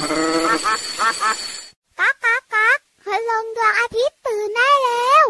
[0.00, 5.26] ก๊ากก๊ากก๊ากพลงดวงอาทิตย์ตื่นได้แล้ว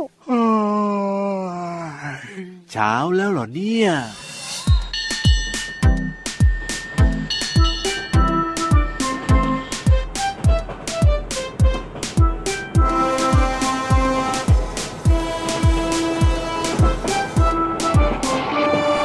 [2.70, 3.90] เช้าแล้วเหรอเนี่ย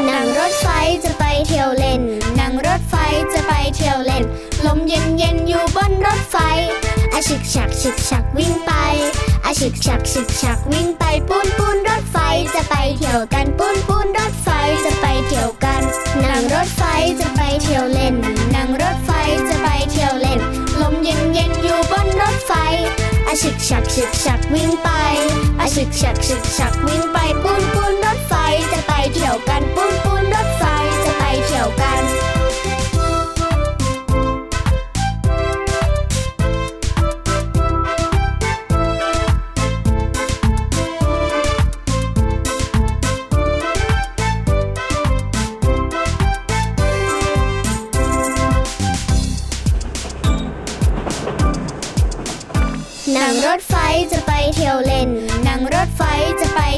[0.10, 0.68] นั่งรถไฟ
[1.04, 2.02] จะไปเที่ยวเล่น
[2.40, 2.96] นั่งรถไฟ
[3.34, 3.95] จะไปเที่ยว
[4.88, 6.38] เย็นเย็นอยู่บนรถไฟ
[7.14, 8.72] อาฉึกฉักฉึกฉักวิ่งไป
[9.46, 12.18] อาฉึกฉักฉึกฉักวิ่งไปปูนปูนรถไฟ
[12.56, 14.50] จะไปเที่ยวกันปูนปูนรถไฟ
[14.86, 15.82] จะไปเที่ยวกัน
[16.24, 16.84] นั่งรถไฟ
[17.20, 18.16] จะไปเที่ยวเล่น
[18.56, 19.12] นั่งรถไฟ
[19.50, 20.40] จะไปเที่ยวเล่น
[20.82, 22.52] ลมเย็นเย็นอยู่บนรถไฟ
[23.28, 24.90] อาฉึกฉักฉึกฉักวิ่งไป
[25.60, 28.34] อาฉึกฉักฉึกฉักวิ่งไปปูนปูนรถไฟ
[28.72, 30.64] จะไปเที่ยวกันปูนปูนรถไฟ
[31.06, 32.04] จะไปเที่ยวกัน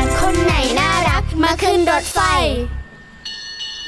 [1.43, 2.19] มาขึ้นรถไฟ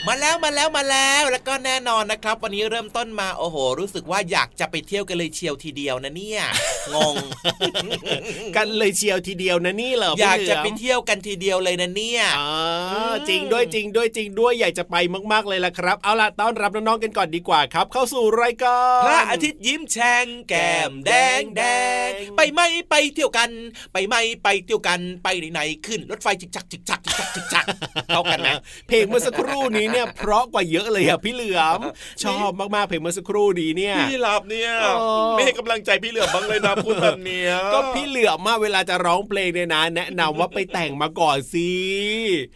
[0.07, 6.41] มาแล้วมาแล้วมาแล้วแล้วก็แน่นอนนะครับ วันนี้เริ่มต้นมาโอ้โห รู้สึกว่าอยากจะไปเที่ยวกันเลยเชียวทีเดียวนะเนี่ย
[6.93, 7.15] งง
[8.55, 12.49] กันเลยเชียวทีเดียวนะนี่เหรออยากจะไปพี่เหลืมเที่ยวกันทีเดียวเลยนะเนี่ยอ๋อ
[13.09, 14.95] มจริงด้วยจริงด้วยจริงด้วยอยากจะไป
[15.31, 21.63] มากๆเลยล่ะครับ เอาล่ะต้อนรับน้องๆกันก่อนดีกว่าครับ เข้าสู่รายการพระอาทิตย์ยิ้มแฉ่งแก้มแดงแด
[22.07, 23.49] งไปไหมไปเที่ยวกัน
[23.93, 27.65] ไปไหมไปเที่ยวกันไปไหนๆขึ้นรถไฟจิกจักจิกจักจิกจักจิกจัก
[28.07, 28.49] เข้ากันไหม
[28.87, 31.79] เพลงเมื่อสักครู่นี้เนี่ยเพราะกว่าเยอะเลยอะพี่เหลือม
[32.23, 41.71] ชอบมากๆเพลงเมื่อสักครู่นี้เนี่ยพี่หลับเนี่ยอ๋อไม่ให้กำลังใจพี่เหลือบ้างเลยนะพูดแบบเนี้ยก็พี่เหลือมมาเวลาจะร้องเพลงเนี่ยนะ แนะนำว่าไปแต่งมาก่อนสิ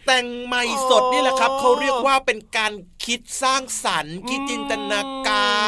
[0.06, 2.72] แต่งใหม่สดนี่แหละครับเขาเรียกว่าเป็นการ
[3.04, 5.50] คิดสร้างสรรค์คิดจินตนากา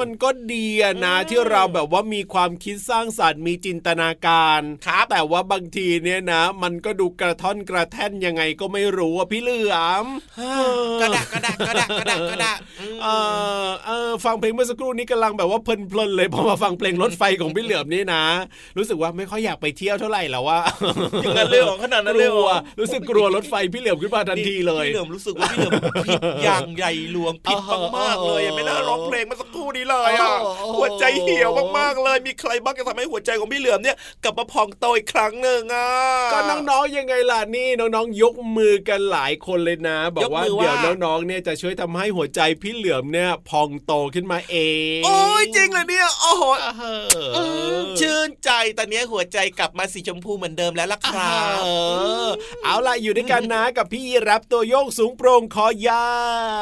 [0.00, 10.06] มันก็ดีอะนะอืมที่เราแบบว่ามีความคิดสร้างสรรค์มีจินตนาการครับแต่ว่าบางทีเนี่ยนะ มันก็ดูกระท่อนกระแท่นยังไงก็ไม่รู้อะพี่เหลือม
[11.00, 13.08] กระดากกระดากกระดากกระดากกระดากอืมเอ
[13.64, 18.24] อเออฟังเพลงเมื่อสักครู่นี้กำลังแบบว่าเพลินๆเลยพอมาฟังเพลงรถไฟของพี่เหลือมนี่นะ
[18.78, 20.58] รู้สึกว่าไม่ค่อยอยากไปเที่ยวเท่าไหร่แล้วว่า
[21.22, 25.72] อย่างนั้นเลยเหรอขนาดนั้นเลยเหรกลัวอรู้สึกกลัวรถไฟพี่เหลือมขึ้นมาทันทีเลยพี่เหลือมรู้สึกว่าพี่เหลือม
[26.06, 27.56] ผิดอย่างใหญ่หลวงผิด
[27.98, 35.88] มากๆเลยอะไม่น่าร้องเพลงเมาสักครู่นี้เลยอะโอ้โหหัวใจเหี่ยวมากๆเลย มีใครบ้างจะทำให้หัวใจของพี่เหลือมเนี่ยกลับมาพองโตอีกครั้งหนึ่งอะ
[36.32, 36.38] ก็
[36.70, 44.56] น้องๆยังไงล่ะนี่น้องๆยกมือกันหลายคนเลยนะ บอกว่ายกมือว่าเดี๋ยวน้องๆเนี่ยจะช่วยทำให้หัวใจพี่เหลือมเนี่ยพองโตขึ้นมาเอ
[44.98, 46.84] งโอ้ยจริงเลยเนี่ยโอ้โหเอ
[47.36, 47.42] อื
[47.82, 51.66] มอชื่นใจตอนนี้หัวใจกลับมาสีชมพูเหมือนเดิมแล้วล่ะครับเอ
[52.26, 52.28] อ
[52.64, 56.06] เอาล่ะอยู่ด้วยกันนะกับพี่ยีรับตัวโยกสูงโปร่งคอยา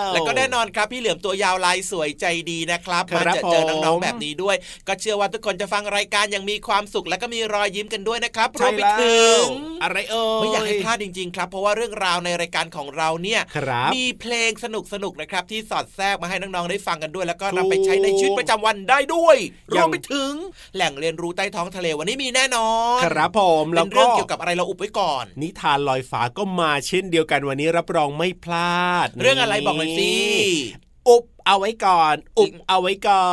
[0.09, 4.56] วแล้วก็แน่นอนครับพี่เหลือมตัวยาวลายสวยใจดีนะครับครัมาบเจอเจอผมน้องๆแบบนี้ด้วย
[4.89, 9.49] ก็เชื่อว่าทุกคนจะฟังรายการอย่างมีความสุขและก็มีรอยยิ้มกันด้วยนะครับรวใช่มไปแล้ถึวง
[9.83, 14.67] อะไรเอ่ยไม่อยากให้พลาดจริง ๆ ครับ เพราะว่าเรื่องราวในรายการของเราเนี่ยครับมีเพลงส
[15.05, 19.37] นุกๆนะครับที่สอดแทรกมาให้น้องๆได้ฟังกันด้วย แล้วก็ถูกนำไปใช้ในชีวิตประจำวันได้ด้วย
[19.73, 20.33] รอย่าวงมไปถึง
[20.75, 30.12] แหล่งเรียนรู้ใต้ท้องทะเลวันนี้มีแน่นอนครับผมเป็แล้วนก็เรื่องเกี่ยวกับอะไรเราอุบไว้ก่อน นิทานลอยฟ้าก็มาเช่นเดียวกันวันนี้รับรองไม่พลาด เรื่องอะไรบอกหน่อยสิ
[31.09, 33.31] อุบ เอาไว้ก่อน อุบเอาไว้ก่อ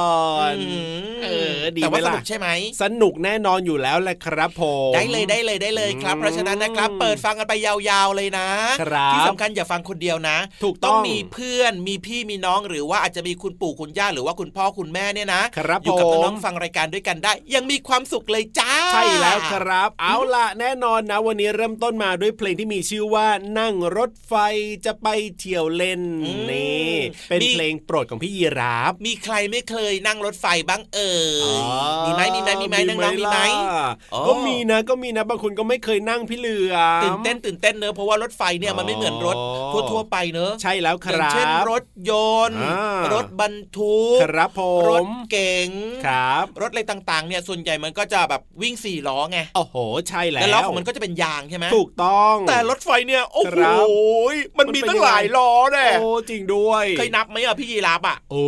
[0.52, 0.78] นอื
[1.12, 2.48] มเออดีแต่ไหมว่าสล่ะนุกใช่ไหม
[2.82, 8.48] สนุกแน่นอนอยู่แล้วแหละครับผมได้เลยได้เลยได้เลยครับอืมเพราะฉะนั้นนะครับ เปิดฟังกันไปยาวๆเลยนะ
[8.82, 23.28] ครับที่สำคัญอย่าฟังคนเดียวนะ ถูกต้องมีเพื่อนมีพี่มีน้องหรือว่าอาจจะมีคุณปู่คุณย่าหรือว่าคุณพ่อคุณแม่เนี่ยนะครับอยู่กับผมน้องๆฟังรายการด้วยกันได้ ยังมีความสุขเลยจ้าใช่แล้วครับ เอาล่ะแน่นอนนะ วันนี้เริ่มต้นมาด้วยเพลงที่มีชื่อว่า
[23.60, 24.34] นั่งรถไฟ
[24.86, 25.08] จะไป
[25.40, 26.94] เที่ยวเล่นอืมนี่
[27.30, 31.14] เป็นมีเพลงโปรดดของพี่ยีราฟมีใครไม่เคยนั่งรถไฟบ้างเอ่
[31.58, 33.38] ยอ๋อมีไหมมีไหมมีไหมน้องๆมีไหม
[33.70, 39.44] ล่ะอ๋อก็มีนะก็มีนะบางคนก็ไม่เคยนั่งพี่เหลือมตื่นเต้นตื่นเต้นเนอะเพราะว่ารถไฟเนี่ยมันไม่เหมือนรถอ๋
[39.80, 42.12] อทั่วๆไปเนอะใช่แล้วคอย่างรับเช่นรถย
[42.50, 45.70] นต์อ่ารถบรรทุกครับผมรถเก๋ง
[46.06, 49.76] ครับรถอะไรต่างๆเนี่ยส่วนใหญ่มันก็จะแบบวิ่งสี่ล้อไงโอ้โห
[50.10, 53.86] ใช่แล้วแล้วล้อของมันก็จะเป็นยางใช่ไหมถูกต้อง แต่รถไฟเนี่ยโอ้คโหรับ
[54.60, 58.44] มันมีมันเป็นตั้งหลายยังไงล้อแน่โอ้จริงด้วย เคยนับไหมอะพี่ยีราบอะโอ้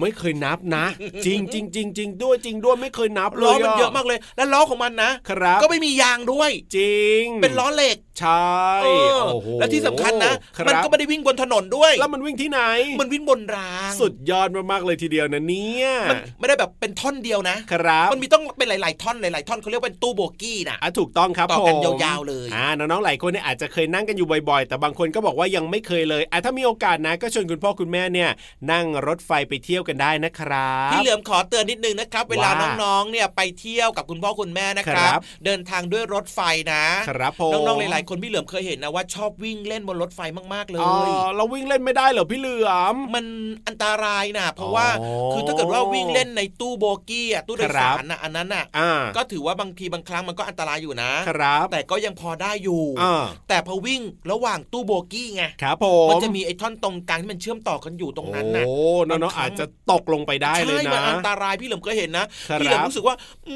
[0.00, 0.86] ไม่เคยนับนะ
[1.26, 8.50] จริงจริงจริงจริงด้วยจริงด้วยไม่เคยนับเลยล้อมันเยอะมากเลย แล้วล้อของมันนะครับ ก็ไม่มียางด้วย จริง เป็นล้อเหล็กใช่
[8.82, 12.60] เออโอ้โหและที่สำคัญนะครับมันก็ไม่ได้วิ่งบนถนนด้วย แล้วมันวิ่งที่ไหน
[13.00, 28.30] มันวิ่งบนราง สุดยอดมากๆเลยทีเดียวนะเนี่ยมันไม่ได้แบบเป็นท่อนเดียวนะครับมันมีต้องเป็นหลาย ๆ ท่อนหลาย ๆ ท่อนเขาเรียกเป็นตู้โบกี้นะอะถูกต้องครับต่อกันผมยาวๆเลยอ่าน้องๆหลายคนเนี่ยอาจจะเคยนั่งกันอยู่บ่อยๆ แต่บางคนก็บอกว่ายังไม่เคยเลยอะถ้ามีโอกาสนะก็ชวนคุณพ่อคุณแม่เนี่ย
[28.70, 36.40] นั่งรถไฟไปเที่ยวกันได้นะครับพี่เหลือมขอเตือนนิดนึงนะครับ เวลาว่าน้องๆเนี่ยไปเที่ยวกับคุณพ่อคุณแม่นะครัครับบเดินทางด้วยรถไฟ
[36.72, 40.20] นะครับผมน้องๆหลายๆคนพี่เหลือมเคยเห็นนะว่าชอบวิ่งเล่นบนรถไฟ
[40.54, 43.24] มากๆเลอ๋อยเราวิ่งเล่นไม่ได้เหรอพี่เหลือมมัน
[43.66, 54.00] อันตรายนะเพราะว่าอ๋อคือถ้าเกิดว่าวิ่งเล่นในตู้โบกี้อะตู้โดยสารน่ะอันนั้นน่ะอ่าก็ถือว่าบางทีบางครั้งมันก็อันตรายอยู่นะครับ แต่ก็ยังพอได้อยู่อ่าแต่พอวิ่ง
[54.30, 58.65] ระหว่างตู้โบกี้ไงครับผมมันจะมีไอ้ท่อนตรงกลางที่มันเชื่อมต่อกันอยู่ตรงนั้นน่ะโอ้
[59.08, 63.16] น้องๆอาจจะตกลงไปได้เลยใช่นะมันอันตรายพี่เหลิมเคยเห็นนะครับพี่เหลิมรู้สึกว่า
[63.48, 63.54] อื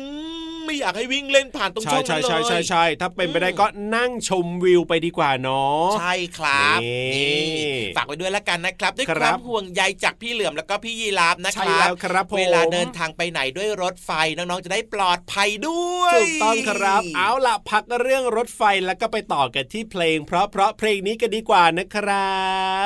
[0.53, 3.67] มไม่อยากให้วิ่งเล่นผ่านตรงช่ใช่องใช่นั้นเลยใช่ใช่ใช่ถ้าเป็นไปได้ก็
[3.97, 22.41] นั่งชมวิวไปดีกว่าเนาะใช่ครับนี่นี่ฝากไว้ด้วยละกันนะครับด้วยคครับวามห่วงใยจากพี่เหลือมแล้วก็พี่ยีราฟนะคใช่รัแล้วครับผมเวลาเดินทางไปไหนด้วยรถไฟน้องๆจะได้ปลอดภัยด้วยถูกต้องครับ เอาล่ะพักเรื่องรถไฟแล้วก็ไปต่อกันที่เพลง เพราะเพราะเพลงนี้กันดีกว่านะครั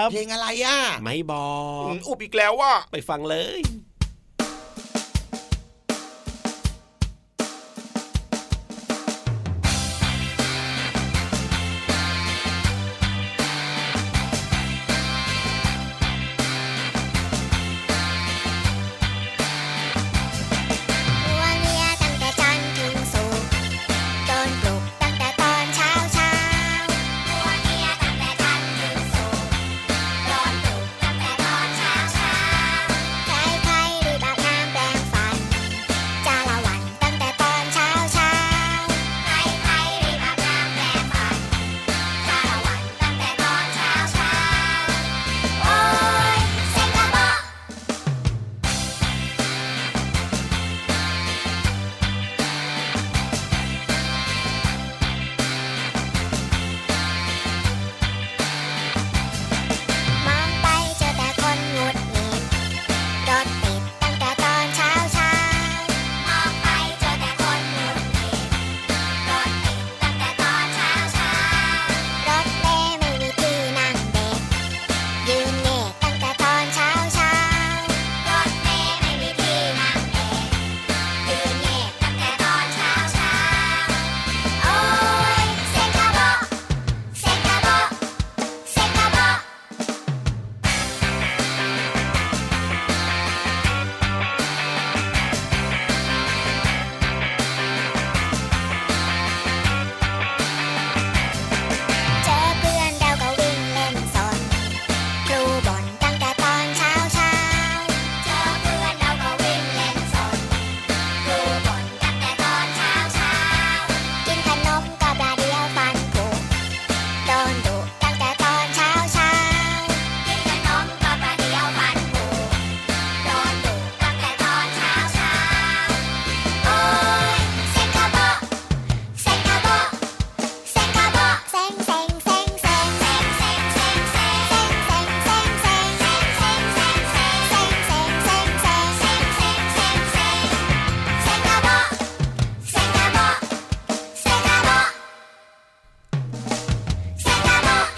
[0.04, 1.46] บ เพลงอะไรอะไม่บอ
[1.82, 3.60] อืกมอุบอีกแล้วว่าไปฟังเลย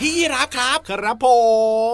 [0.06, 1.28] พี่ยีราฟครับ ครับผ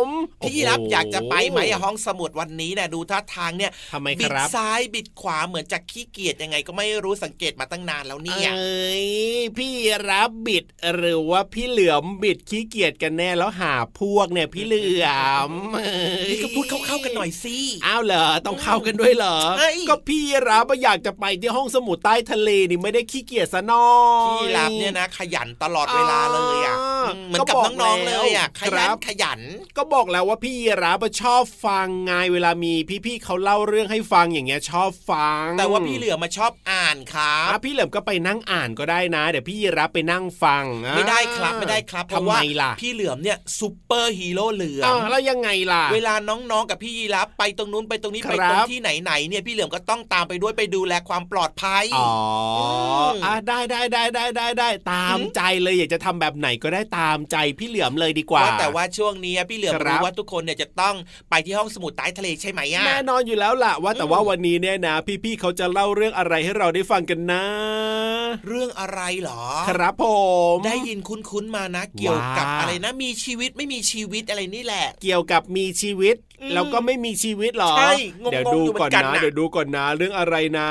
[0.04, 0.06] ม
[0.40, 9.08] พี่ยีราฟโโอยากจะไปไหมอะห้องสมุดวันนี้เนี่ยดูท่าทางเนี่ยทำไมบิคดรับซ้ายบิดขวาเหมือนจะขี้เกียจยังไงก็ไม่รู้สังเกตมาตั้งนานแล้วเนี่ยเอ้ย
[9.56, 9.72] พี่
[10.08, 10.64] รับบิด
[10.94, 15.06] หรือว่าพี่เหลือมบิดขี้เกียจกันแน่แล้วหาพวกเนี่ยพี่เหลือ
[15.48, 15.82] มเอ้
[16.24, 23.88] ยนี่ก็พูดเข้าๆกันหน่อยสิอ้าวเหรอต้องเข้ากันด้วยเหรอใช่ก็พี่รับอยากจะไปที่ห้องสมุดใต้ทะเลนี่ไม่ได้ขี้เกียจซะหน้อ
[24.24, 29.40] พี่ยีราฟเนี่ยนะ ขยันตลอดเวลาเลยอะอ่าอืมเหมือนกับน้องๆเลเลยอะขยันขยัน
[29.76, 32.74] ก็บอกแล้วว่าพี่ราฟชอบฟังไงเวลามี
[33.06, 40.64] พี่ๆเขาเล่าเรื่องให้ฟังอย่างเงี้ยชอบฟัง แต่ว่าพี่เหลือมาชอบอ่านครับพี่เหลือมก็ไปนั่งอ่านก็ได้นะ เดี๋ยวพี่ราฟไปนั่งฟัง
[40.96, 42.38] ไม่ได้ครับไม่ได้ครับเพราะว่า
[42.80, 52.12] พี่เหลือมเนี่ยซูเปอร์ฮีโร่เหลือมแล้วยังไงล่ะ เวลาน้องๆกับพี่ยีราฟไปตรงนู้นไปตรงนี้ไปตรงที่ไหนๆเนี่ยพี่เหลือมก็ต้องตามไปด้วยไปดูแลความปลอดภัยอ๋อ
[53.24, 60.94] อะได้ได้ได้ได้ได้ได้ตามใจเลยอยากจะทำแบบไหนก็ได้ตามใจพี่เหลือมเลยดีกว่าแต่ว่าช่วงนี้พี่เหลือมรู้ว่าทุกคนเนี่ยจะต้อง
[61.30, 64.94] ไปที่ห้องสมุดใต้ทะเลใช่ไหมอะแน่นอนอยู่แล้วล่ะว่าแต่ว่าวันนี้เนี่ยนะ
[65.24, 67.44] พี่ๆเขาจะเล่าเรื่องอะไรให้เราได้ฟังกันนะ
[68.48, 70.04] เรื่องอะไรหรอ ครับผ
[70.54, 76.16] มได้ยินคุ้นๆมานะ เกี่ยวกับอะไรนะ มีชีวิตไม่มีชีวิตอะไรนี่แหละ เกี่ยวกับมีชีวิต
[76.54, 77.94] แล้วก็ไม่มีชีวิตหรอ ใช่
[78.30, 80.70] เดี๋ยวดูก่อนนะ เดี๋ยวดูก่อนนะ เรื่องอะไรนะ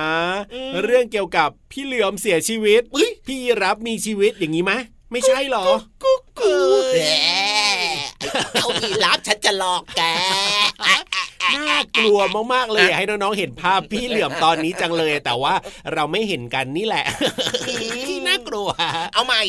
[0.83, 2.81] เรื่องเกี่ยวกับพี่เหลือมเสียชีวิต
[3.27, 4.73] พี่รับมีชีวิตอย่างนี้ไหม
[5.11, 5.65] ไม่ใช่หรอ
[6.03, 6.95] กุ๊กกุ๊ก
[8.61, 10.01] เอาอีรับฉันจะหลอกแก
[11.55, 12.19] น่ากลัว
[12.53, 15.53] มากๆเลยให้น้องๆเห็นภาพพี่เหลือมตอนนี้จังเลย แต่ว่า
[15.93, 17.05] เราไม่เห็นกันนี่แหละ
[18.07, 18.69] ที่ น่ากลัว
[19.13, 19.41] เอาใหม่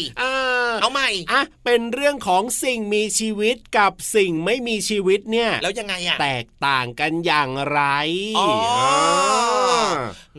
[0.81, 7.81] เอาใหม่อะเป็นเรื่องของสิ่งมีชีวิตกับสิ่งไม่มีชีวิตเนี่ย แล้วยังไงอะแตกต่างกันอย่างไร
[8.39, 8.49] อ๋อ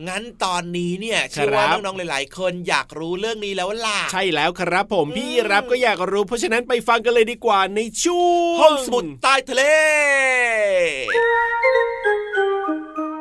[0.08, 9.62] งั้นตอนนี้เนี่ยเชื่อว่าน้องๆหลาย ๆ คนอยากรู้เรื่องนี้แล้วล่ะใช่แล้วครับผมพี่รับก็อยากรู้ เพราะฉะนั้นไปฟังกันเลยดีกว่าในช่วงห้องสมุดใต้ทะเล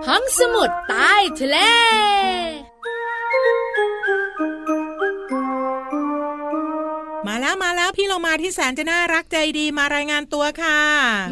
[0.07, 1.57] ห้องสมุดใต้ทะเล
[7.27, 10.79] มาแล้วมาแล้วพี่เรามาที่แสนจะน่ารักใจดีมารายงานตัวค่ะ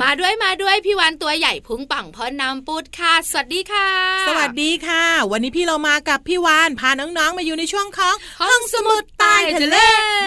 [0.04, 3.88] มาด้วยมาด้วยพี่วันตัวใหญ่พุงปังพอน้ำปุดค่ะ สวัสดีค่ะ
[4.28, 9.78] สวัสดีค่ะ วันนี้พี่เรามากับพี่วานพาน้องๆมาอยู่ในช่วงของห้องสมุดใต้ทะเล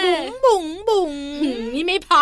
[0.05, 1.04] บุ๋งบุ๋งบุ๋งนี่ไม่พร้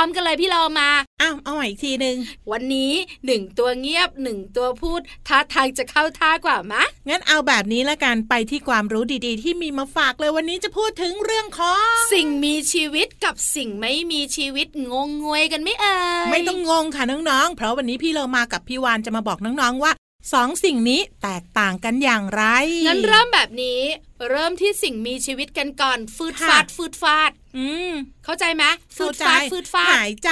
[0.04, 0.90] อมกันเลยพี่เรามา
[1.22, 2.18] อ้าวเอาใหม่อีกทีหนึ่ง
[2.52, 2.94] วันนี้
[3.26, 19.92] หนึ่งตัวเงียบหนึ่งตัวพูดท่าทางจะเข้าท่ากว่ามะ งั้นเอาแบบนี้ละกันไปที่ความรู้ดีๆ ที่มีมาฝากเลยวันนี้จะพูดถึงเรื่องของ สิ่งมีชีวิตกับสิ่งไม่มีชีวิตงงงวยกันไม่เอ่ยไม่ต้องงงค่ะน้องๆ เพราะวันนี้พี่เรามากับพี่วานจะมาบอกน้องๆว่า
[20.34, 22.44] สองสิ่งนี้แตกต่างกันอย่างไร
[22.88, 23.82] งั้นเริ่มแบบนี้
[24.30, 27.94] เริ่มที่สิ่งมีชีวิตกันก่อนฟืดฟาดฟืดฟาด อืม
[28.26, 28.64] เข้าใจไหม
[28.96, 30.32] ฟืดฟาดฟืดฟาดหายใจ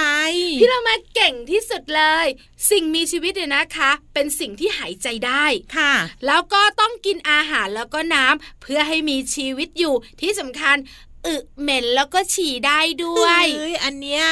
[0.62, 2.26] พี่เรามาเก่งที่สุดเลย
[2.70, 5.46] สิ่งมีชีวิตเนี่ยนะคะ เป็นสิ่งที่หายใจได้
[5.78, 5.94] ค่ะ
[6.26, 10.78] แล้วก็ต้องกินอาหารแล้วก็น้ำเพื่อให้มีชีวิตอยู่ที่สำคัญ
[11.26, 14.26] อึเหม็นแล้วก็ฉี่ได้ด้วยเฮ้ยอันเนี้ย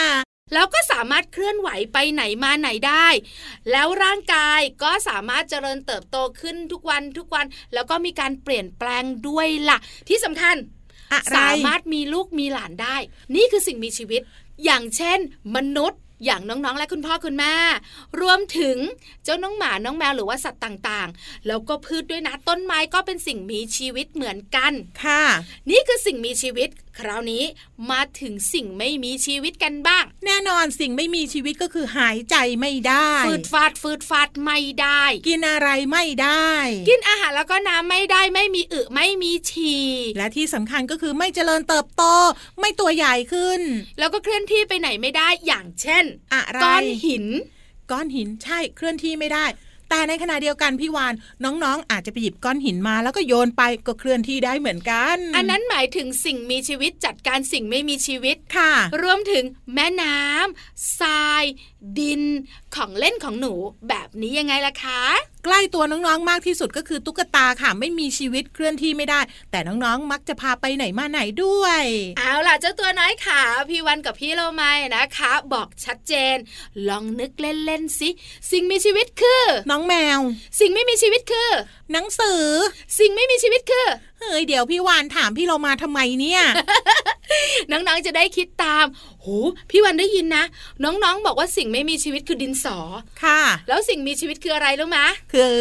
[0.53, 3.07] แล้วก็สามารถเคลื่อนไหวไปไหนมาไหนได้
[3.71, 9.77] แล้วร่างกายก็สามารถเจริญเติบโตขึ้นทุกวันทุกวัน แล้วก็มีการเปลี่ยนแปลงด้วยละ่ะ
[10.09, 10.55] ที่สำคัญ
[11.35, 12.97] สามารถมีลูกมีหลานได้
[13.35, 14.21] นี่คือสิ่งมีชีวิต
[14.65, 15.19] อย่างเช่น
[15.55, 17.55] มนุษย์อย่างน้องๆ และคุณพ่อคุณแม่
[18.21, 18.77] รวมถึง
[19.23, 24.73] เจ้าน้องหมาน้องแมวหรือว่าสัตว์ต่างๆ แล้วก็พืชด้วยนะต้นไม้ก็เป็นสิ่งมีชีวิตเหมือนกัน
[25.03, 25.23] ค่ะ
[25.69, 26.69] นี่คือสิ่งมีชีวิต
[26.99, 27.43] คราวนี้
[27.91, 36.49] มาถึงสิ่งไม่มีชีวิตกันบ้าง แน่นอนสิ่งไม่มีชีวิตก็คือหายใจไม่ได้ฟืดฟาดฟืดฟาดไม่ได้ กินอะไรไม่ได้
[36.89, 39.85] กินอาหารแล้วก็น้ำไม่ได้ไม่มีอึไม่มีฉี่
[40.17, 42.03] และที่สำคัญก็คือไม่เจริญเติบโต
[42.59, 43.61] ไม่ตัวใหญ่ขึ้น
[43.99, 46.03] แล้วก็เคลื่อนที่ไปไหนไม่ได้อย่างเช่น
[46.33, 47.25] อะไรก้อนหิน
[47.91, 49.45] ก้อนหินใช่เคลื่อนที่ไม่ได้
[49.89, 58.71] แต่ในขณะเดียวกันพี่วานน้องๆ อาจจะไปหยิบก้อนหินมา แล้วก็โยนไปก็เคลื่อนที่ได้เหมือนกัน อันนั้นหมายถึงสิ่งมีชีวิตจัดการสิ่งไม่มีชีวิตค่ะ
[59.03, 59.43] รวมถึง
[59.73, 61.43] แม่น้ำทราย
[61.99, 62.21] ดิน
[62.75, 63.53] ของเล่นของหนู
[63.89, 65.01] แบบนี้ยังไงล่ะคะ
[65.45, 69.19] ใกล้ตัวน้องๆ มากที่สุดก็คือตุ๊กตาค่ะ ไม่มีชีวิตเคลื่อนที่ไม่ได้
[69.51, 71.81] แต่น้องๆ มักจะพาไปไหนมาไหนด้วย
[72.17, 74.63] เอาล่ะเจ้าตัวน้อยขาพี่วันกับพี่โลไม
[74.95, 76.35] นะคะ บอกชัดเจน
[76.89, 78.09] ลองนึกเล่นๆสิ
[78.51, 80.19] สิ่งมีชีวิตคือ น้องแมว
[80.59, 81.51] สิ่งไม่มีชีวิตคือ
[81.91, 82.43] หนังสือ
[82.99, 83.87] สิ่งไม่มีชีวิตคือ
[84.19, 86.41] เฮ้ยเดี๋ยวพี่วานถามพี่เรามาทำไมเนี่ย
[87.71, 88.85] น้องๆจะได้คิดตาม
[89.21, 89.27] โห
[89.69, 90.43] พี่วันได้ยินนะ
[90.83, 92.77] น้องๆ บอกว่าสิ่งไม่มีชีวิตคือดินสอ
[93.23, 94.99] ค่ะ แล้วสิ่งมีชีวิตคืออะไรรู้ไหม
[95.33, 95.55] คือ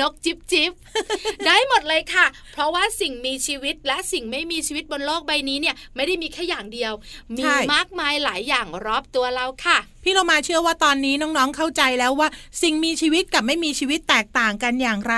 [0.00, 0.72] นกจิบจิบ
[1.46, 6.92] ได้หมดเลยค่ะ เพราะว่าสิ่งมีชีวิตและสิ่งไม่มีชีวิตบนโลกใบนี้เนี่ย ไม่ได้มีแค่อย่างเดียว
[7.38, 7.44] มี
[7.74, 12.28] มากมายหลายอย่างรอบตัวเราค่ะ พี่เรามาเชื่อว่าตอนนี้น้องๆเข้าใจแล้วว่า
[12.62, 15.14] สิ่งมีชีวิตกับไม่มีชีวิตแตกต่างกันอย่างไร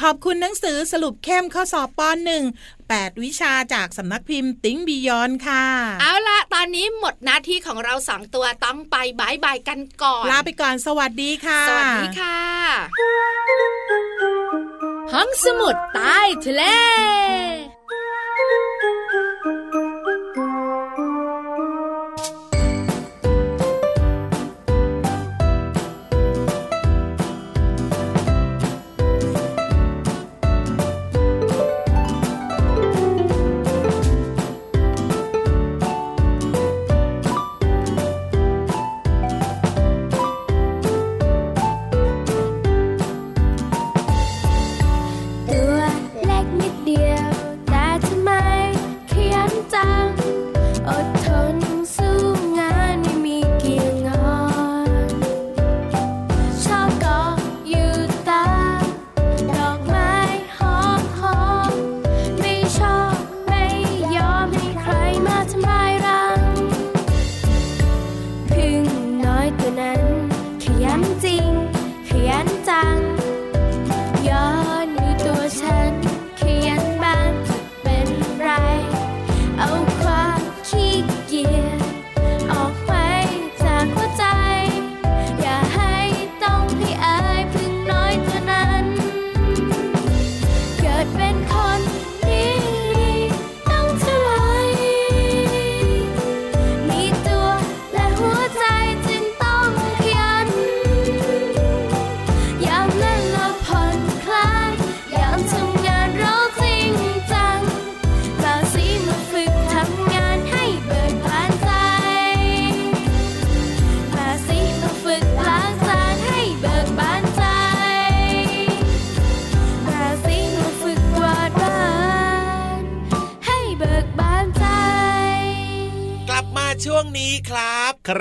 [0.00, 2.44] ขอบคุณหนังสือสรุปเข้มข้อสอบปอนหนึ่ง
[2.84, 5.64] 8วิชาจากสำนักพิมพ์ติ้งบียอนค่ะ
[6.00, 12.38] เอาละตอนนี้หมดหน้าที่ของเราสองตัวต้องไปบายบายกันก่อน ลาไปก่อนสวัสดีค่ะ สวัสดีค่ะ
[15.12, 16.62] ห้องสมุดใต้ทะเล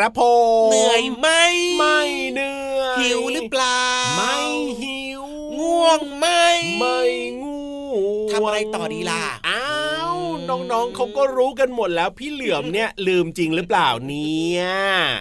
[0.02, 0.24] ครับครับผ
[0.68, 1.28] มเหนื่อยไหม
[1.78, 2.00] ไม่
[2.34, 3.82] เหนื่อยหิวหรือเปล่า
[4.18, 4.36] ไม่
[4.82, 5.24] หิว
[5.60, 6.28] ง่วงไหม
[6.80, 7.00] ไม่
[7.42, 9.66] ง่วงทำอะไรต่อดีล่ะอ้า
[10.14, 10.18] ว
[10.50, 14.64] น้องๆเขาก็รู้กันหมดแล้วพี่เหลือมเนี่ยลืมจริงหรือเปล่าเนี่ย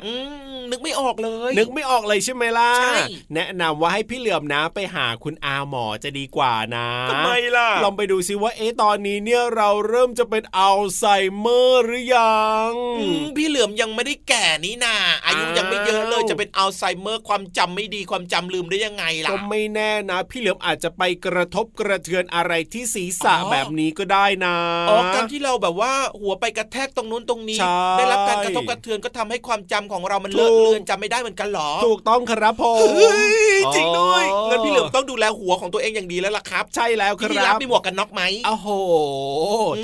[0.06, 0.14] อื
[0.48, 2.96] ม นึกไม่ออกเลย นึกไม่ออกเลยใช่ไหมล่ะใช่
[3.34, 24.56] แนะนำว่าให้พี่เหลือมนะไปหาคุณอาหมอจะดีกว่านะทำไมล่ะลองไปดูซิว่าเอ๊ะตอนนี้เนี่ยเราเริ่มจะเป็นอัลไซเมอร์หรือยังอืมพี่เหลือมยังไม่ได้แก่นี่นาอายุอ้าวยังไม่เยอะเลยจะเป็นอัลไซเมอร์ความจำไม่ดีความจำลืมได้ยังไงล่ะก็ไม่แน่นะ พี่เหลือมอาจจะไปกระทบกระเทือนอะไรที่ศีรษะอ๋อแบบนี้ก็ได้นะ
[24.88, 38.68] อ๋อการที่เราแบบว่าหัวไปกระแทกตรงนู้นตรงนี้ใช่ได้รับการกระทบกระเทือนก็ทำให้ความจำของเรามันเลอะถูกเลือนจำไม่ได้เหมือนกันเหรอ ถูกต้องครับผมเฮ้ยจริงด้วยอ๋องั้นพี่เหลือมต้องดูแลหัวของตัวเองอย่างดีแล้วล่ะครับ ใช่แล้วคพี่รัรับบมีหมวกกันน็อกไหมโอ้โห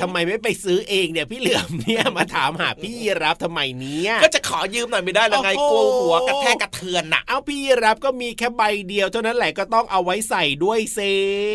[0.02, 10.98] ทำไมไม่ไปซื้อเองเนี่ยพี่เหลือมเนี่ยมาถามหาพี่รับทำไมเนี่ยก็จะขอยืมหน่อยไม่ได้แล้วไงโอ้กโหลัวหัวกระแทกกระเทือนน่ะเอาพี่รับก็มีแค่ใบเดียวเท่านั้นแหละก็ต้องเอาไว้ใส่ด้วยเซ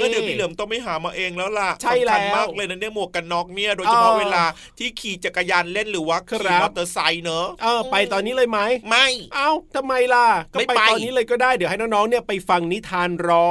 [0.01, 4.43] ก็เดี๋ยวพี่เหลือมต้องไม่หามาเองแล้วล่ะใช่แล้วสำคัญมากเลยนะเนี่ยหมวกกันน็อกเนี่ยโดยเฉพาะเออเวลา
[4.77, 13.49] ที่ขี่จักรยานเล่นหรือว่าครัขี่บมอเตอร์ไซค์เนอะเออไปตอนนี้เลยไหมไม่เอ้าทำไมล่ะก็ไม่ไปไปตอนนี้เลยก็ได้เดี๋ยวให้น้องๆเนี่ยไปฟังนิทานรอ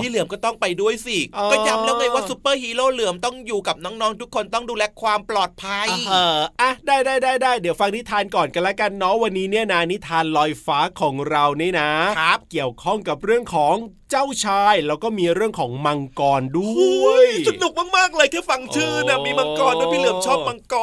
[0.00, 13.74] พี่เหลือมก็ต้องไปด้วยสิเออก็ย้ำแล้วไงว่าซูเปอร์ฮีโร่เหลือมต้องอยู่กับน้องๆทุกคนต้องดูแลความปลอดภัยเอออะได้ได้ได้ได้เดี๋ยวฟังนิทานก่อนกันละกันเนาะวันนี้เนี่ยนะนิทานลอยฟ้าของเรานี่นะครับ เกี่ยวข้องกับเรื่องของ
[14.10, 20.74] เจ้าชายแล้วก็มีเรื่องของมังกรด้วย โอ้ยสนุกมากๆเลยแค่ฟังชื่อนะโอ้มีมังกรด้วยพี่เหลือมชอบมังก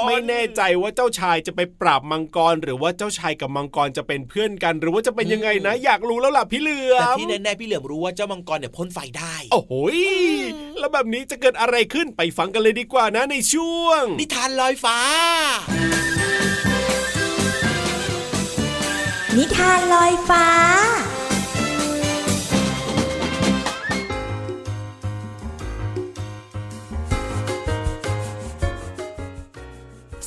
[0.00, 9.98] ร ไม่แน่ใจว่าเจ้าชายจะไปปราบมังกร หรือว่าเจ้าชายกับมังกรจะเป็นเพื่อนกัน หรือว่าจะเป็นยังไงนะ อยากรู้แล้วล่ะพี่เหลือม แต่ที่แน่ๆพี่เหลือมรู้ว่าเจ้ามังกรเนี่ยพ่นไฟได้ โอ้โหย
[10.78, 14.98] แล้วแบบนี้จะเกิดอะไรขึ้นไปฟังกันเลยดีกว่านะในช่วง นิทานลอยฟ้า
[19.36, 20.46] นิทานลอยฟ้า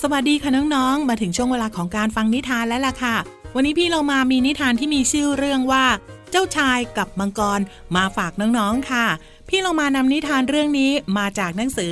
[0.08, 3.16] สวัสดีค่ะน้องๆ มาถึงช่วงเวลาของการฟังนิทานแล้วล่ะค่ะ
[3.56, 5.86] วันนี้พี่เรามามีนิทานที่มีชื่อเรื่องว่า
[6.32, 7.60] เจ้าชายกับมังกร
[7.96, 9.06] มาฝากน้องๆค่ะ
[9.50, 11.92] พี่เรามานำนิทานเรื่องนี้มาจากหนังสือ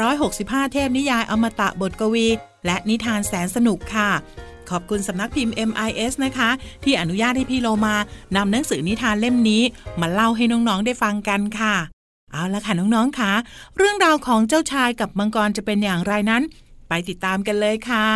[0.00, 2.26] 365 เทพนิยายอมตะบทกวี
[2.66, 4.10] และนิทานแสนสนุกค่ะ
[4.70, 6.50] ขอบคุณสำนักพิมพ์ MIS นะคะ
[6.84, 7.94] ที่อนุญาตให้พี่โลมา
[8.36, 9.62] นำหนังสือนิทานเล่มนี้
[10.00, 11.74] มาเล่าให้น้องๆได้ฟังกันค่ะ
[12.32, 13.32] เอาละค่ะน้องๆค่ะ
[13.76, 16.44] เรื่องราวของเจ้าชายกับมังกรจะเป็นอย่างไรนั้น
[16.90, 18.08] ไปติดตามกันเลยค่ะ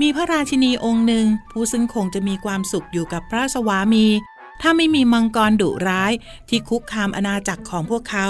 [0.00, 4.06] มีพระราชินีองค์หนึ่ง ผู้ซึ่งคงจะมีความสุขอยู่กับพระสวามี
[4.60, 6.12] ถ้าไม่มีมังกรดุร้าย
[6.48, 8.28] ที่คุกคามอาณาจักรของพวกเขา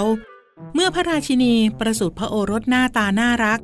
[0.75, 3.61] เมื่อพระราชินีประสูติพระโอรสหน้าตาน่ารัก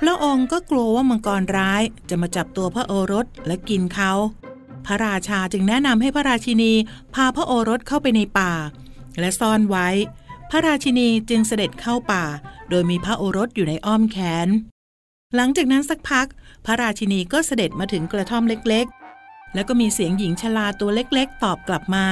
[0.00, 4.12] พระองค์ก็กลัวว่ามังกรร้ายจะมาจับตัวพระโอรสและกินเขา
[4.86, 6.72] พระราชาจึงแนะนำให้พระราชินี
[7.14, 8.52] พาพระโอรสเข้าไปในป่า
[9.18, 9.88] และซ่อนไว้
[10.50, 12.24] พระราชินีจึงเสด็จเข้าป่า
[12.70, 14.48] โดยมีพระโอรสอยู่ในอ้อมแขน
[15.34, 16.26] หลังจากนั้นสักพัก
[16.66, 22.06] พระราชินีก็เสด็จมาถึงกระท่อมเล็กๆ แล้วก็มีเสียงหญิงชราตัวเล็กๆ ตอบกลับมา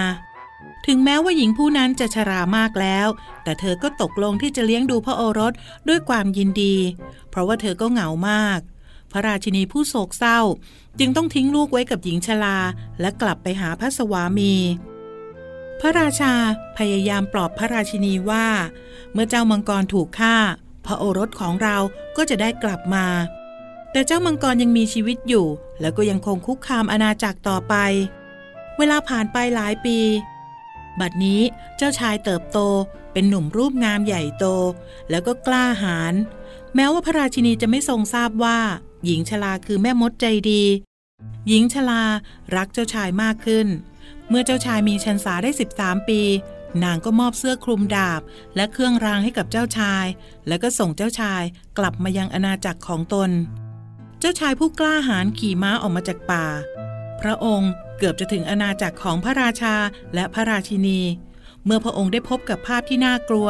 [0.86, 3.08] ถึงแม้ว่าหญิงผู้นั้นจะชรามากแล้ว
[3.44, 5.52] แต่เธอก็ตกลงที่จะเลี้ยงดูพระโอรส
[5.88, 6.76] ด้วยความยินดี
[7.30, 8.60] เพราะว่าเธอก็เหงามาก
[9.12, 10.40] พระราชินีผู้โศกเศร้า
[10.98, 12.58] จึงต้องทิ้งลูกไว้กับหญิงชรา
[13.00, 14.54] และกลับไปหาพระสวามี
[15.80, 16.34] พระราชา
[16.78, 18.46] พยายามปลอบพระราชินีว่า
[19.12, 20.36] เมื่อเจ้ามังกรถูกฆ่า
[20.86, 21.76] พระโอรสของเรา
[22.16, 23.06] ก็จะได้กลับมา
[23.92, 25.46] แต่เจ้ามังกรยังมีชีวิตอยู่
[25.80, 27.74] แล้วก็ยังคงคุกคามอาณาจักรต่อไป
[28.78, 29.98] เวลาผ่านไปหลายปี
[31.00, 31.40] บัดนี้
[31.76, 32.58] เจ้าชายเติบโต
[33.12, 34.46] เป็นหนุ่มรูปงามใหญ่โต
[35.10, 36.14] แล้วก็กล้าหาญ
[36.74, 38.58] แม้ว่าพระราชินีจะไม่ทรงทราบว่า
[39.04, 40.62] หญิงชราคือแม่มดใจดี
[41.48, 42.02] หญิงชรา
[42.56, 43.66] รักเจ้าชายมากขึ้น
[44.28, 46.20] เมื่อเจ้าชายมีชันษาได้ 13 ปี
[46.84, 48.20] นางก็มอบเสื้อคลุมดาบ
[48.56, 50.04] และเครื่องรางให้กับเจ้าชาย
[50.48, 51.42] แล้วก็ส่งเจ้าชาย
[51.78, 53.30] กลับมายังอาณาจักรของตน
[54.20, 56.44] เจ้าชายผู้กล้าหาญขี่ม้าออกมาจากป่า
[57.20, 59.74] พระองค์เกือบจะถึงอาณาจักรของพระราชา
[60.14, 61.00] และพระราชินี
[61.64, 63.48] เมื่อพระองค์ได้พบกับภาพที่น่ากลัว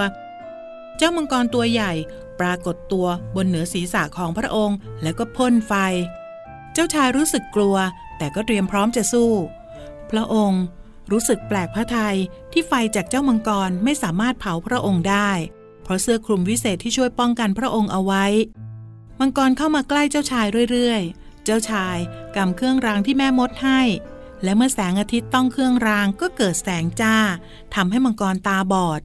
[0.97, 1.93] เจ้ามังกรตัวใหญ่
[2.41, 5.73] ปรากฏตัวบนเหนือศีรษะของพระองค์ แล้วก็พ่นไฟ
[6.73, 7.77] เจ้าชายรู้สึกกลัว
[8.19, 9.31] แต่ก็เตรียมพร้อมจะสู้
[10.11, 10.63] พระองค์
[11.11, 12.17] รู้สึกแปลกพระทัย
[12.53, 15.31] ที่ไฟจากเจ้ามังกรไม่สามารถเผาพระองค์ได้
[15.83, 18.25] เพราะเสื้อคลุมวิเศษที่ช่วยป้องกันพระองค์เอาไว้
[19.21, 21.97] มังกรเข้ามาใกล้เจ้าชายเรื่อยๆ เจ้าชาย
[22.37, 23.81] กำเครื่องรางที่แม่มดให้
[24.43, 27.17] และเมื่อแสงอาทิตย์ต้องเครื่องรางก็เกิดแสงจ้า
[27.75, 29.01] ทำให้มังกรตาบอด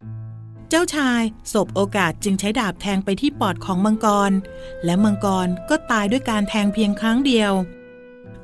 [0.69, 1.21] เจ้าชาย
[1.53, 4.31] สบโอกาสจึงใช้ดาบแทงไปที่ปอดของมังกร
[4.85, 7.53] และมังกรก็ตายด้วยการแทงเพียงครั้งเดียว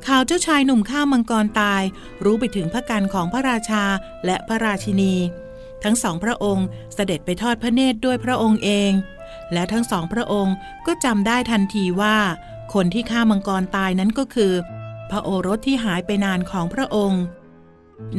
[0.06, 1.84] ข่าวเจ้าชายหนุ่มฆ่ามังกรตาย
[2.24, 3.84] รู้ไปถึงพระกันของพระราชา
[4.26, 5.16] และพระราชินี
[5.84, 8.92] ทั้งสองพระองค์เสด็จไปทอดพระเนตรด้วยพระองค์เอง
[9.54, 10.56] และทั้งสองพระองค์
[10.88, 12.18] ก็จำได้ทันทีว่า
[12.74, 14.54] คนที่ฆ่ามังกรตายนั้นก็คือ
[15.10, 17.22] พระโอรสที่หายไปนานของพระองค์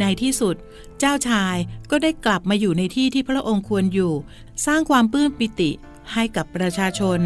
[0.00, 0.56] ในที่สุด
[0.98, 1.56] เจ้าชาย
[1.90, 4.12] ก็ได้กลับมาอยู่ในที่ที่พระองค์ควรอยู่
[4.66, 5.70] สร้างความปลื้มปิติ
[6.12, 7.20] ให้กับประชาชน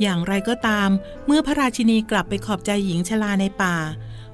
[0.00, 0.88] อย่างไรก็ตาม
[1.26, 3.76] เมื่อพระราชินีกลับไปขอบใจหญิงชราในป่า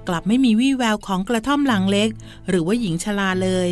[0.09, 2.09] กลับไม่มีวี่แววของกระท่อมหลังเล็ก
[2.48, 3.68] หรือว่าหญิงชราเลย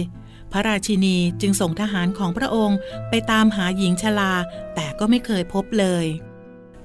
[0.53, 2.79] พระราชินีจึงส่งทหารของพระองค์
[3.09, 4.33] ไปตามหาหญิงชรา
[4.75, 6.07] แต่ก็ไม่เคยพบเลย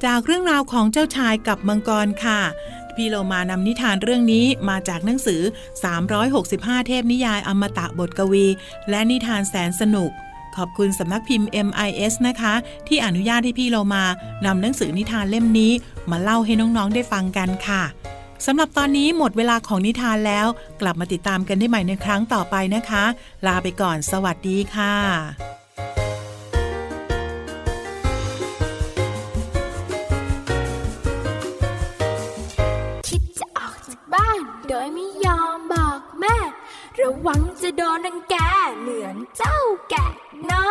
[0.05, 2.41] จากเรื่องราวของเจ้าชายกับมังกรค่ะ
[2.95, 5.41] พี่โลมานำนิทานเรื่องนี้มาจากหนังสือ
[6.13, 8.45] 365 เทพนิยายอมตะบทกวี
[8.89, 10.11] และนิทานแสนสนุก
[10.59, 12.53] ขอบคุณสำนักพิมพ์ MIS นะคะ
[12.87, 14.03] ที่อนุญาตให้พี่โลมา
[14.45, 15.71] นำหนังสือนิทานเล่มนี้
[16.09, 17.83] มาเล่าให้น้องๆได้ฟังกันค่ะ
[18.45, 20.47] สำหรับตอนนี้หมดเวลาของนิทานแล้ว
[20.81, 23.03] กลับมาติดตามกันได้ใหม่ในครั้งต่อไปนะคะ
[23.45, 24.95] ลาไปก่อนสวัสดีค่ะ
[33.07, 36.37] คิดจะออกจากบ้านโดยไม่ยอมบอกแม่
[36.99, 38.35] ระวังจะโดนรังแก
[38.79, 39.57] เหมือนเจ้า
[39.91, 40.09] แกะ
[40.47, 40.63] น้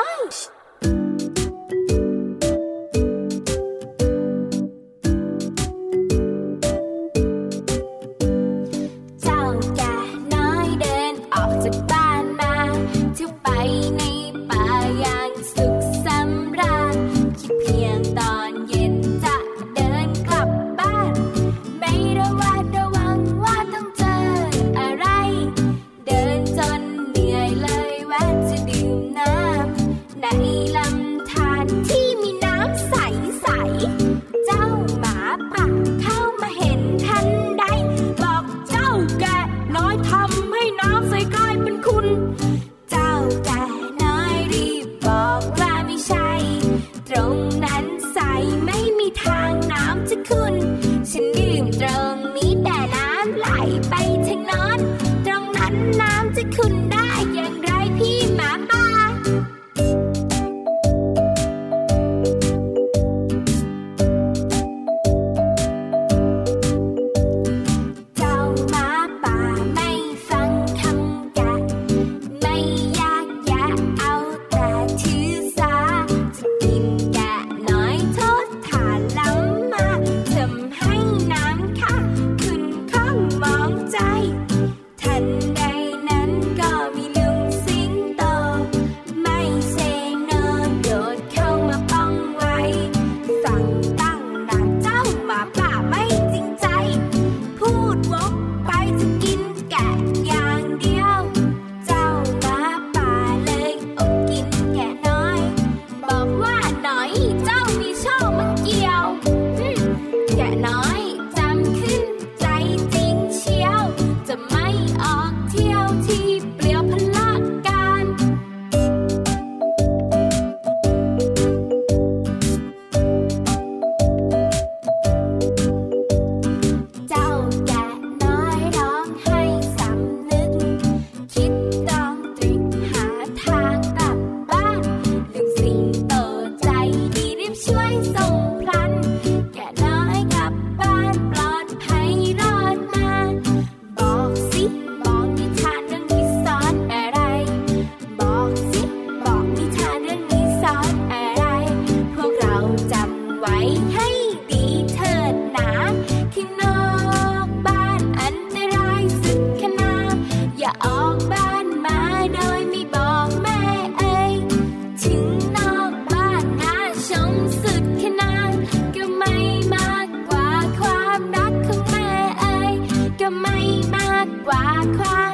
[174.97, 175.28] ก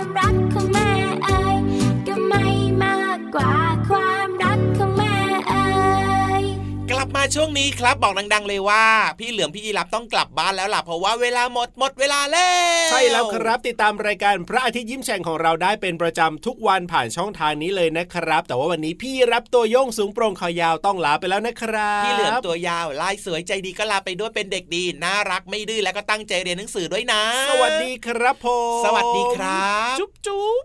[7.37, 8.85] ช่วงนี้ครับบอกดัง ๆ เลยว่า
[9.19, 12.49] พี่เหลือมพี่ยีรับต้องกลับบ้านแล้วล่ะเพราะว่าเวลาหมดหมดเวลาแล้
[12.87, 28.47] วใช่แล้วครับติดตามรายการพระอาทิตย์ยิ้มแฉ่งของเราได้เป็นประจำทุกวันผ่านช่องทางนี้เลยนะครับ แต่ว่าวันนี้พี่รับตัวโยงสูงโปร่งคอยาวต้องลาไปแล้วนะครับพี่เหลือมตัวยาวลายสวยใจดีก็ลาไปด้วยเป็นเด็กดีน่ารักไม่ดื้อแล้วก็ตั้งใจเรียนหนังสือด้วยนะ สวัสดีครับผ
[28.81, 30.65] มสวัสดีครับ จุ๊บจุ๊บ